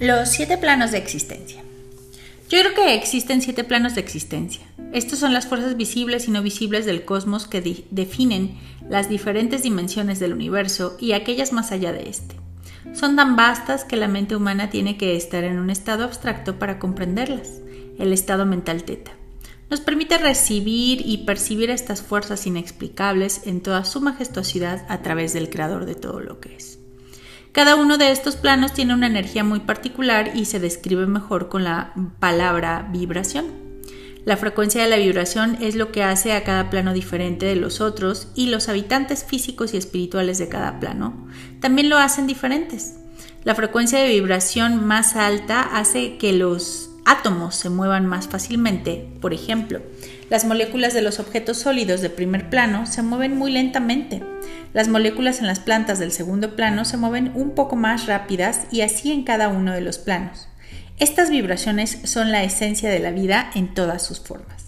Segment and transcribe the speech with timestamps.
[0.00, 1.60] Los siete planos de existencia.
[2.48, 4.64] Yo creo que existen siete planos de existencia.
[4.92, 8.56] Estos son las fuerzas visibles y no visibles del cosmos que definen
[8.88, 12.36] las diferentes dimensiones del universo y aquellas más allá de este.
[12.94, 16.78] Son tan vastas que la mente humana tiene que estar en un estado abstracto para
[16.78, 17.54] comprenderlas,
[17.98, 19.10] el estado mental teta.
[19.68, 25.50] Nos permite recibir y percibir estas fuerzas inexplicables en toda su majestuosidad a través del
[25.50, 26.77] creador de todo lo que es.
[27.58, 31.64] Cada uno de estos planos tiene una energía muy particular y se describe mejor con
[31.64, 33.46] la palabra vibración.
[34.24, 37.80] La frecuencia de la vibración es lo que hace a cada plano diferente de los
[37.80, 41.26] otros y los habitantes físicos y espirituales de cada plano
[41.58, 42.94] también lo hacen diferentes.
[43.42, 49.08] La frecuencia de vibración más alta hace que los átomos se muevan más fácilmente.
[49.20, 49.80] Por ejemplo,
[50.30, 54.22] las moléculas de los objetos sólidos de primer plano se mueven muy lentamente.
[54.74, 58.82] Las moléculas en las plantas del segundo plano se mueven un poco más rápidas y
[58.82, 60.48] así en cada uno de los planos.
[60.98, 64.66] Estas vibraciones son la esencia de la vida en todas sus formas.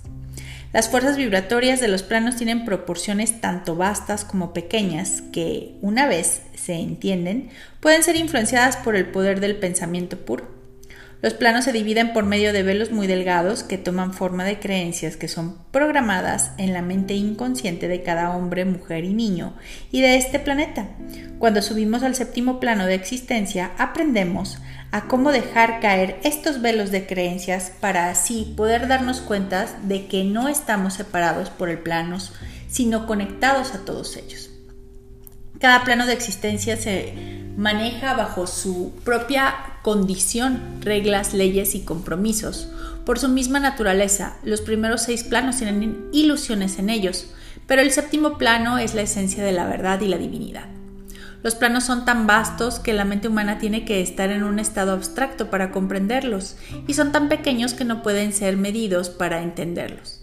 [0.73, 6.43] Las fuerzas vibratorias de los planos tienen proporciones tanto vastas como pequeñas que, una vez
[6.55, 10.60] se entienden, pueden ser influenciadas por el poder del pensamiento puro.
[11.23, 15.17] Los planos se dividen por medio de velos muy delgados que toman forma de creencias
[15.17, 19.55] que son programadas en la mente inconsciente de cada hombre, mujer y niño
[19.93, 20.89] y de este planeta.
[21.39, 24.59] Cuando subimos al séptimo plano de existencia, aprendemos
[24.93, 30.25] a cómo dejar caer estos velos de creencias para así poder darnos cuenta de que
[30.25, 32.17] no estamos separados por el plano,
[32.69, 34.50] sino conectados a todos ellos.
[35.61, 37.13] Cada plano de existencia se
[37.57, 42.69] maneja bajo su propia condición, reglas, leyes y compromisos.
[43.05, 47.27] Por su misma naturaleza, los primeros seis planos tienen ilusiones en ellos,
[47.67, 50.65] pero el séptimo plano es la esencia de la verdad y la divinidad.
[51.43, 54.93] Los planos son tan vastos que la mente humana tiene que estar en un estado
[54.93, 60.20] abstracto para comprenderlos, y son tan pequeños que no pueden ser medidos para entenderlos.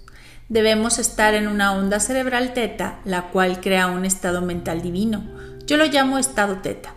[0.50, 5.26] Debemos estar en una onda cerebral teta, la cual crea un estado mental divino.
[5.66, 6.94] Yo lo llamo estado teta.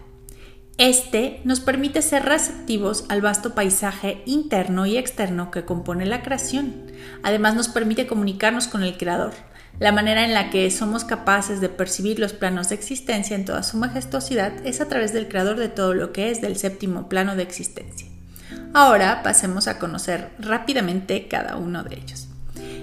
[0.79, 6.93] Este nos permite ser receptivos al vasto paisaje interno y externo que compone la creación.
[7.25, 9.33] Además nos permite comunicarnos con el Creador.
[9.81, 13.65] La manera en la que somos capaces de percibir los planos de existencia en toda
[13.65, 17.35] su majestuosidad es a través del Creador de todo lo que es del séptimo plano
[17.35, 18.07] de existencia.
[18.75, 22.30] Ahora pasemos a conocer rápidamente cada uno de ellos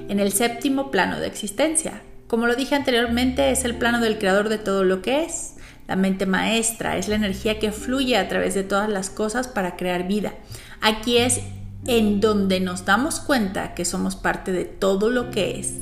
[0.09, 2.01] en el séptimo plano de existencia.
[2.28, 5.56] Como lo dije anteriormente, es el plano del creador de todo lo que es.
[5.88, 9.78] La mente maestra es la energía que fluye a través de todas las cosas para
[9.78, 10.34] crear vida.
[10.81, 11.40] Aquí es
[11.85, 15.75] en donde nos damos cuenta que somos parte de todo lo que es,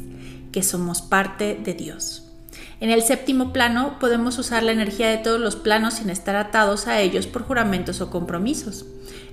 [0.52, 2.22] que somos parte de Dios.
[2.80, 6.88] En el séptimo plano podemos usar la energía de todos los planos sin estar atados
[6.88, 8.86] a ellos por juramentos o compromisos.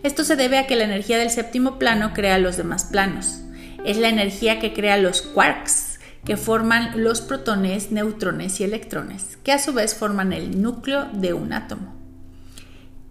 [0.03, 3.43] Esto se debe a que la energía del séptimo plano crea los demás planos
[3.85, 9.53] es la energía que crea los quarks, que forman los protones, neutrones y electrones, que
[9.53, 11.95] a su vez forman el núcleo de un átomo.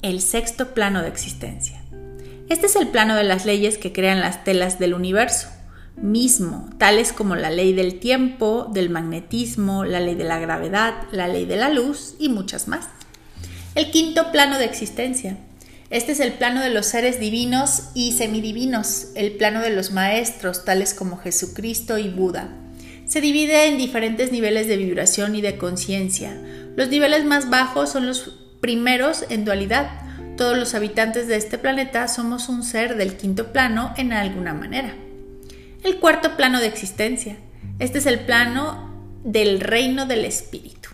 [0.02, 1.82] El sexto plano de existencia.
[2.50, 5.50] Este es el plano de las leyes que crean las telas del universo
[5.98, 11.28] mismo, tales como la ley del tiempo, del magnetismo, la ley de la gravedad, la
[11.28, 12.88] ley de la luz y muchas más.
[13.76, 15.38] El quinto plano de existencia
[15.92, 20.64] este es el plano de los seres divinos y semidivinos, el plano de los maestros,
[20.64, 22.50] tales como Jesucristo y Buda.
[23.06, 26.34] Se divide en diferentes niveles de vibración y de conciencia.
[26.78, 29.90] Los niveles más bajos son los primeros en dualidad.
[30.38, 34.96] Todos los habitantes de este planeta somos un ser del quinto plano en alguna manera.
[35.84, 37.36] El cuarto plano de existencia.
[37.80, 40.90] Este es el plano del reino del espíritu,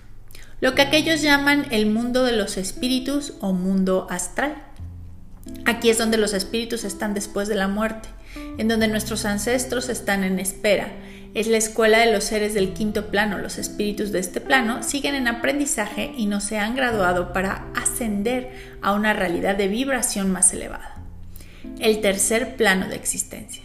[0.59, 4.66] lo que aquellos llaman el mundo de los espíritus o mundo astral.
[5.67, 8.07] Aquí es donde los espíritus están después de la muerte,
[8.57, 10.93] en donde nuestros ancestros están en espera.
[11.33, 13.37] Es la escuela de los seres del quinto plano.
[13.37, 18.77] Los espíritus de este plano siguen en aprendizaje y no se han graduado para ascender
[18.81, 21.03] a una realidad de vibración más elevada.
[21.79, 23.63] El tercer plano de existencia.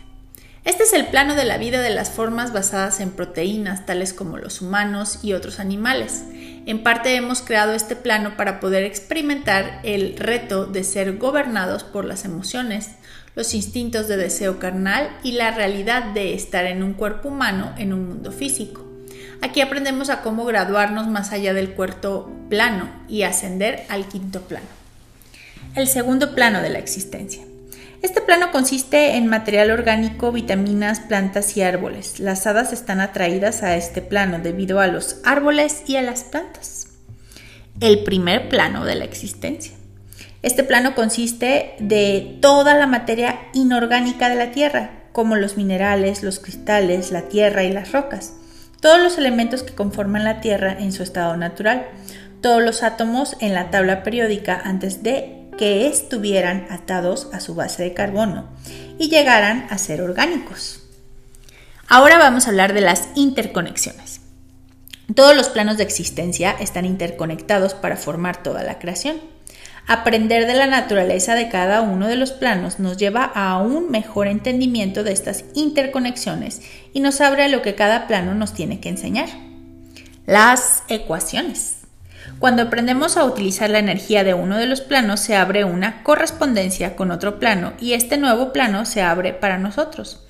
[0.65, 4.39] Este es el plano de la vida de las formas basadas en proteínas, tales como
[4.39, 6.25] los humanos y otros animales.
[6.65, 12.05] En parte hemos creado este plano para poder experimentar el reto de ser gobernados por
[12.05, 12.91] las emociones,
[13.35, 17.93] los instintos de deseo carnal y la realidad de estar en un cuerpo humano en
[17.93, 18.87] un mundo físico.
[19.41, 24.67] Aquí aprendemos a cómo graduarnos más allá del cuarto plano y ascender al quinto plano.
[25.75, 27.43] El segundo plano de la existencia.
[28.03, 32.19] Este plano consiste en material orgánico, vitaminas, plantas y árboles.
[32.19, 36.89] Las hadas están atraídas a este plano debido a los árboles y a las plantas.
[37.81, 39.75] El primer plano de la existencia.
[40.43, 46.41] Este plano consiste de toda la materia inorgánica de la Tierra, como los minerales, los
[46.41, 48.35] cristales, la tierra y las rocas,
[48.81, 51.87] todos los elementos que conforman la Tierra en su estado natural,
[52.41, 57.85] todos los átomos en la tabla periódica antes de que estuvieran atados a su base
[57.85, 58.49] de carbono
[58.99, 60.83] y llegaran a ser orgánicos.
[61.87, 64.23] Ahora vamos a hablar de las interconexiones.
[65.15, 69.21] Todos los planos de existencia están interconectados para formar toda la creación.
[69.87, 74.27] Aprender de la naturaleza de cada uno de los planos nos lleva a un mejor
[74.27, 76.61] entendimiento de estas interconexiones
[76.93, 79.29] y nos abre lo que cada plano nos tiene que enseñar.
[80.27, 81.82] Las ecuaciones.
[82.39, 86.97] Cuando aprendemos a utilizar la energía de uno de los planos se abre una correspondencia
[86.97, 90.21] con otro plano y este nuevo plano se abre para nosotros.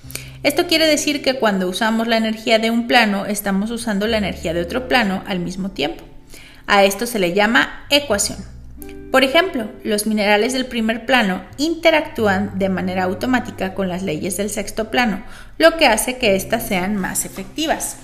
[0.43, 4.53] Esto quiere decir que cuando usamos la energía de un plano estamos usando la energía
[4.53, 6.05] de otro plano al mismo tiempo.
[6.67, 8.39] A esto se le llama ecuación.
[9.13, 14.49] Por ejemplo, los minerales del primer plano interactúan de manera automática con las leyes del
[14.49, 15.23] sexto plano,
[15.59, 17.99] lo que hace que éstas sean más efectivas.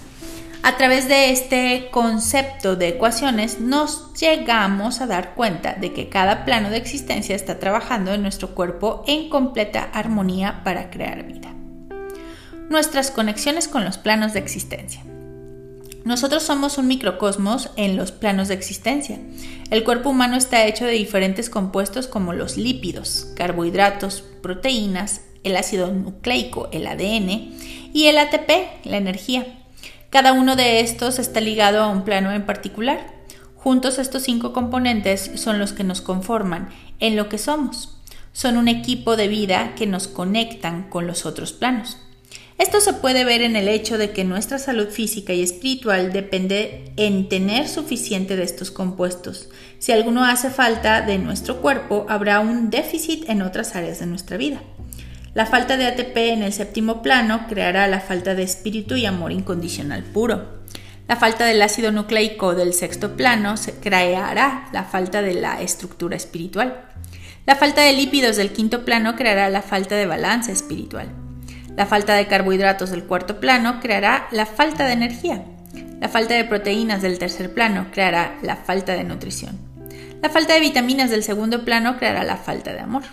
[0.62, 6.44] A través de este concepto de ecuaciones nos llegamos a dar cuenta de que cada
[6.44, 11.55] plano de existencia está trabajando en nuestro cuerpo en completa armonía para crear vida.
[12.69, 15.02] Nuestras conexiones con los planos de existencia.
[16.05, 19.19] Nosotros somos un microcosmos en los planos de existencia.
[19.70, 25.93] El cuerpo humano está hecho de diferentes compuestos como los lípidos, carbohidratos, proteínas, el ácido
[25.93, 27.52] nucleico, el ADN,
[27.93, 29.57] y el ATP, la energía.
[30.10, 33.14] Cada uno de estos está ligado a un plano en particular.
[33.56, 37.99] Juntos estos cinco componentes son los que nos conforman en lo que somos.
[38.32, 41.99] Son un equipo de vida que nos conectan con los otros planos.
[42.56, 46.90] Esto se puede ver en el hecho de que nuestra salud física y espiritual depende
[46.96, 49.50] en tener suficiente de estos compuestos.
[49.78, 54.38] Si alguno hace falta de nuestro cuerpo, habrá un déficit en otras áreas de nuestra
[54.38, 54.62] vida.
[55.34, 59.32] La falta de ATP en el séptimo plano creará la falta de espíritu y amor
[59.32, 60.58] incondicional puro.
[61.06, 66.82] La falta del ácido nucleico del sexto plano creará la falta de la estructura espiritual.
[67.46, 71.08] La falta de lípidos del quinto plano creará la falta de balance espiritual.
[71.76, 75.44] La falta de carbohidratos del cuarto plano creará la falta de energía.
[76.00, 79.58] La falta de proteínas del tercer plano creará la falta de nutrición.
[80.20, 83.04] La falta de vitaminas del segundo plano creará la falta de amor.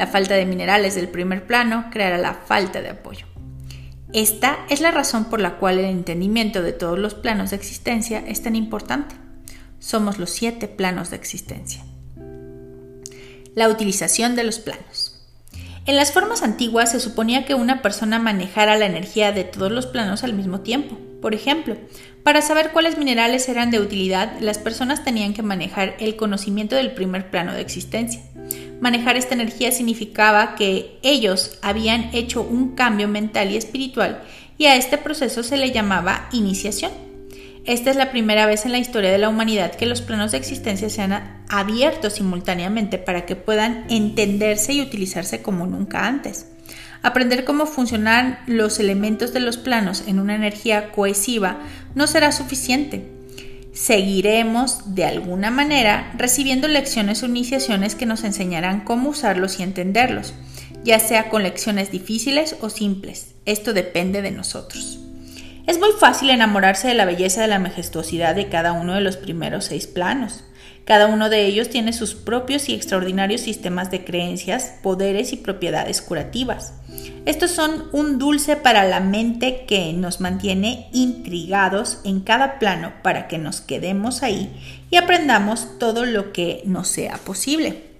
[0.00, 3.26] La falta de minerales del primer plano creará la falta de apoyo.
[4.14, 8.24] Esta es la razón por la cual el entendimiento de todos los planos de existencia
[8.26, 9.14] es tan importante.
[9.78, 11.84] Somos los siete planos de existencia.
[13.54, 15.20] La utilización de los planos.
[15.84, 19.84] En las formas antiguas se suponía que una persona manejara la energía de todos los
[19.84, 20.96] planos al mismo tiempo.
[21.20, 21.76] Por ejemplo,
[22.24, 26.92] para saber cuáles minerales eran de utilidad, las personas tenían que manejar el conocimiento del
[26.92, 28.22] primer plano de existencia.
[28.80, 34.22] Manejar esta energía significaba que ellos habían hecho un cambio mental y espiritual
[34.56, 36.92] y a este proceso se le llamaba iniciación.
[37.66, 40.38] Esta es la primera vez en la historia de la humanidad que los planos de
[40.38, 46.46] existencia se han abierto simultáneamente para que puedan entenderse y utilizarse como nunca antes.
[47.02, 51.58] Aprender cómo funcionan los elementos de los planos en una energía cohesiva
[51.94, 53.19] no será suficiente.
[53.80, 60.34] Seguiremos, de alguna manera, recibiendo lecciones o iniciaciones que nos enseñarán cómo usarlos y entenderlos,
[60.84, 63.36] ya sea con lecciones difíciles o simples.
[63.46, 65.00] Esto depende de nosotros.
[65.66, 69.16] Es muy fácil enamorarse de la belleza de la majestuosidad de cada uno de los
[69.16, 70.44] primeros seis planos.
[70.84, 76.02] Cada uno de ellos tiene sus propios y extraordinarios sistemas de creencias, poderes y propiedades
[76.02, 76.74] curativas.
[77.26, 83.28] Estos son un dulce para la mente que nos mantiene intrigados en cada plano para
[83.28, 84.50] que nos quedemos ahí
[84.90, 87.90] y aprendamos todo lo que nos sea posible.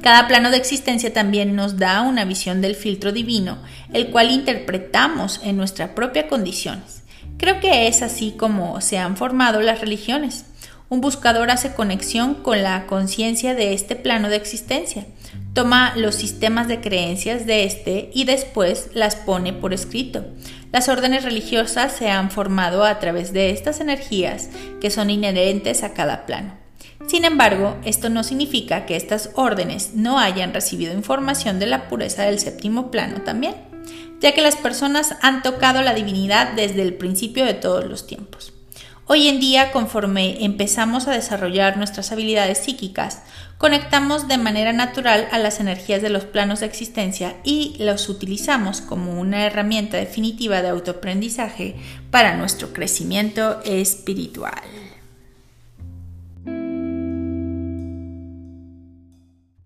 [0.00, 3.58] Cada plano de existencia también nos da una visión del filtro divino,
[3.92, 7.02] el cual interpretamos en nuestra propia condiciones.
[7.38, 10.46] Creo que es así como se han formado las religiones.
[10.92, 15.06] Un buscador hace conexión con la conciencia de este plano de existencia,
[15.54, 20.22] toma los sistemas de creencias de este y después las pone por escrito.
[20.70, 24.50] Las órdenes religiosas se han formado a través de estas energías
[24.82, 26.58] que son inherentes a cada plano.
[27.06, 32.24] Sin embargo, esto no significa que estas órdenes no hayan recibido información de la pureza
[32.24, 33.54] del séptimo plano también,
[34.20, 38.51] ya que las personas han tocado la divinidad desde el principio de todos los tiempos.
[39.14, 43.20] Hoy en día, conforme empezamos a desarrollar nuestras habilidades psíquicas,
[43.58, 48.80] conectamos de manera natural a las energías de los planos de existencia y los utilizamos
[48.80, 51.76] como una herramienta definitiva de autoaprendizaje
[52.10, 54.62] para nuestro crecimiento espiritual.